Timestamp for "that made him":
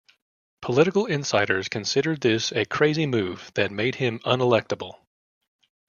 3.53-4.17